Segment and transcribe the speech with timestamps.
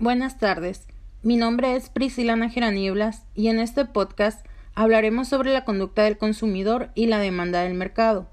[0.00, 0.88] Buenas tardes.
[1.22, 6.18] Mi nombre es Priscila Nájera Nieblas y en este podcast hablaremos sobre la conducta del
[6.18, 8.28] consumidor y la demanda del mercado,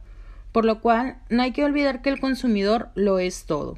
[0.51, 3.77] por lo cual no hay que olvidar que el consumidor lo es todo.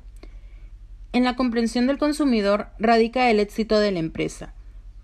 [1.11, 4.53] En la comprensión del consumidor radica el éxito de la empresa.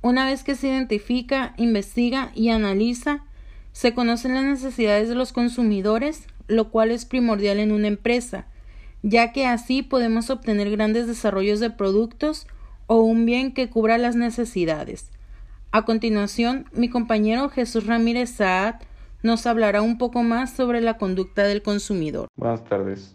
[0.02, 3.26] Una vez que se identifica, investiga y analiza,
[3.74, 8.48] se conocen las necesidades de los consumidores, lo cual es primordial en una empresa,
[9.04, 12.48] ya que así podemos obtener grandes desarrollos de productos
[12.90, 15.12] o un bien que cubra las necesidades.
[15.72, 18.82] A continuación, mi compañero Jesús Ramírez Saad
[19.22, 22.28] nos hablará un poco más sobre la conducta del consumidor.
[22.36, 23.14] Buenas tardes.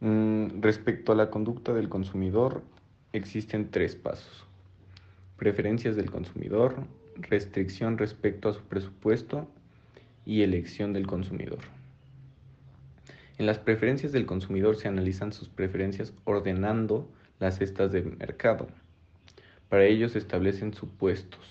[0.00, 2.62] Mm, respecto a la conducta del consumidor,
[3.14, 4.44] existen tres pasos.
[5.38, 6.76] Preferencias del consumidor,
[7.16, 9.48] restricción respecto a su presupuesto
[10.26, 11.60] y elección del consumidor.
[13.38, 17.08] En las preferencias del consumidor se analizan sus preferencias ordenando
[17.44, 18.68] las cestas de mercado.
[19.68, 21.44] Para ello se establecen supuestos.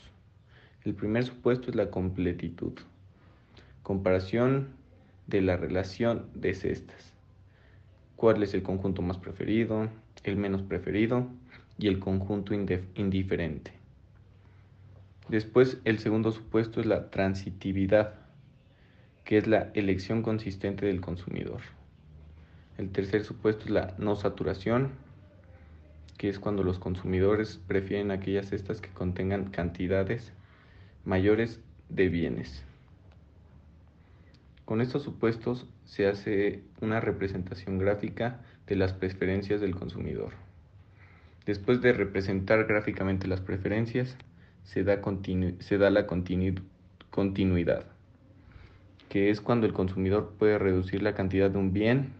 [0.83, 2.73] El primer supuesto es la completitud.
[3.83, 4.69] Comparación
[5.27, 7.13] de la relación de cestas.
[8.15, 9.87] ¿Cuál es el conjunto más preferido,
[10.23, 11.27] el menos preferido
[11.77, 13.71] y el conjunto indiferente?
[15.29, 18.15] Después, el segundo supuesto es la transitividad
[19.25, 21.61] que es la elección consistente del consumidor.
[22.79, 25.02] El tercer supuesto es la no saturación,
[26.23, 30.31] que es cuando los consumidores prefieren aquellas cestas que contengan cantidades
[31.03, 32.63] mayores de bienes.
[34.63, 40.31] Con estos supuestos se hace una representación gráfica de las preferencias del consumidor.
[41.45, 44.15] Después de representar gráficamente las preferencias,
[44.63, 45.01] se da,
[45.59, 47.85] se da la continuidad
[49.09, 52.13] que es cuando el consumidor puede reducir la cantidad de un bien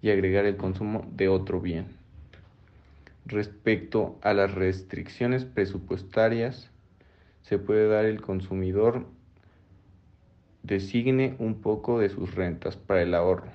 [0.00, 2.01] y agregar el consumo de otro bien.
[3.24, 6.70] Respecto a las restricciones presupuestarias,
[7.42, 9.06] se puede dar el consumidor
[10.62, 13.50] designe un poco de sus rentas para el ahorro,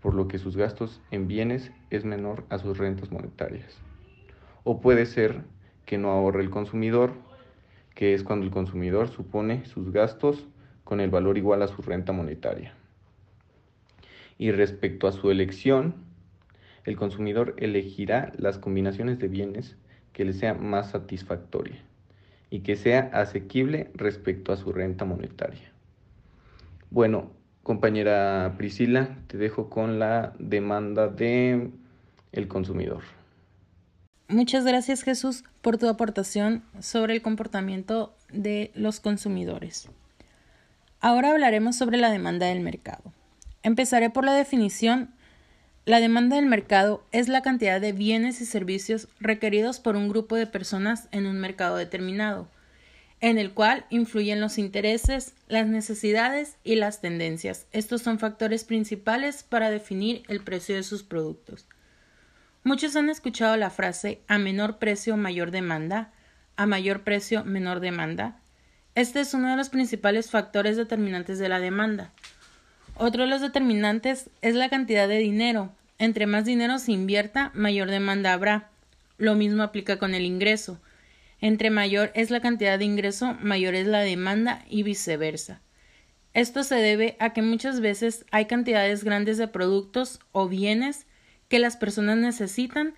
[0.00, 3.76] por lo que sus gastos en bienes es menor a sus rentas monetarias.
[4.64, 5.42] O puede ser
[5.86, 7.12] que no ahorre el consumidor,
[7.94, 10.46] que es cuando el consumidor supone sus gastos
[10.84, 12.74] con el valor igual a su renta monetaria.
[14.38, 15.94] Y respecto a su elección,
[16.84, 19.76] el consumidor elegirá las combinaciones de bienes
[20.12, 21.82] que le sea más satisfactoria
[22.50, 25.72] y que sea asequible respecto a su renta monetaria.
[26.90, 27.30] Bueno,
[27.62, 31.70] compañera Priscila, te dejo con la demanda de
[32.32, 33.02] el consumidor.
[34.28, 39.88] Muchas gracias Jesús por tu aportación sobre el comportamiento de los consumidores.
[41.00, 43.12] Ahora hablaremos sobre la demanda del mercado.
[43.62, 45.10] Empezaré por la definición.
[45.84, 50.36] La demanda del mercado es la cantidad de bienes y servicios requeridos por un grupo
[50.36, 52.48] de personas en un mercado determinado,
[53.20, 57.66] en el cual influyen los intereses, las necesidades y las tendencias.
[57.72, 61.66] Estos son factores principales para definir el precio de sus productos.
[62.62, 66.12] Muchos han escuchado la frase a menor precio mayor demanda,
[66.54, 68.40] a mayor precio menor demanda,
[68.94, 72.12] este es uno de los principales factores determinantes de la demanda.
[72.96, 75.72] Otro de los determinantes es la cantidad de dinero.
[75.98, 78.68] Entre más dinero se invierta, mayor demanda habrá.
[79.18, 80.80] Lo mismo aplica con el ingreso.
[81.40, 85.60] Entre mayor es la cantidad de ingreso, mayor es la demanda y viceversa.
[86.34, 91.06] Esto se debe a que muchas veces hay cantidades grandes de productos o bienes
[91.48, 92.94] que las personas necesitan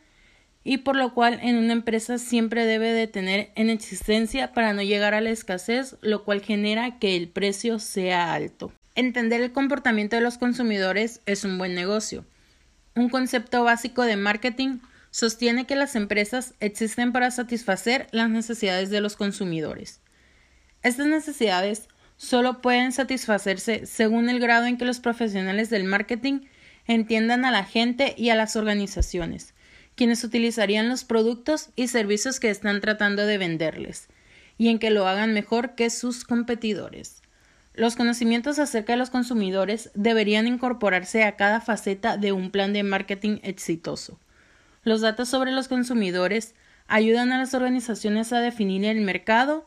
[0.62, 4.82] y por lo cual en una empresa siempre debe de tener en existencia para no
[4.82, 8.72] llegar a la escasez, lo cual genera que el precio sea alto.
[8.94, 12.24] Entender el comportamiento de los consumidores es un buen negocio.
[12.94, 14.78] Un concepto básico de marketing
[15.10, 20.00] sostiene que las empresas existen para satisfacer las necesidades de los consumidores.
[20.82, 26.40] Estas necesidades solo pueden satisfacerse según el grado en que los profesionales del marketing
[26.86, 29.54] entiendan a la gente y a las organizaciones
[29.94, 34.08] quienes utilizarían los productos y servicios que están tratando de venderles,
[34.58, 37.22] y en que lo hagan mejor que sus competidores.
[37.74, 42.84] Los conocimientos acerca de los consumidores deberían incorporarse a cada faceta de un plan de
[42.84, 44.20] marketing exitoso.
[44.84, 46.54] Los datos sobre los consumidores
[46.86, 49.66] ayudan a las organizaciones a definir el mercado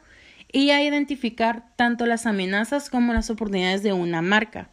[0.50, 4.70] y a identificar tanto las amenazas como las oportunidades de una marca.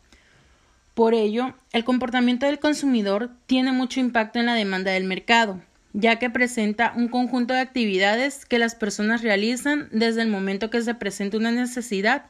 [0.94, 5.60] Por ello, el comportamiento del consumidor tiene mucho impacto en la demanda del mercado,
[5.92, 10.82] ya que presenta un conjunto de actividades que las personas realizan desde el momento que
[10.82, 12.26] se presenta una necesidad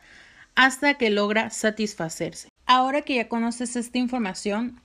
[0.54, 2.48] hasta que logra satisfacerse.
[2.66, 4.80] Ahora que ya conoces esta información,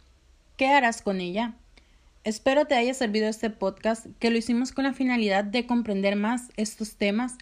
[0.58, 1.54] ¿qué harás con ella?
[2.24, 6.50] Espero te haya servido este podcast que lo hicimos con la finalidad de comprender más
[6.58, 7.38] estos temas,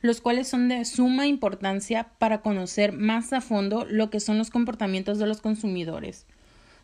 [0.00, 4.50] los cuales son de suma importancia para conocer más a fondo lo que son los
[4.50, 6.26] comportamientos de los consumidores.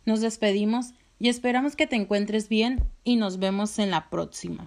[0.04, 4.66] Nos despedimos y esperamos que te encuentres bien y nos vemos en la próxima.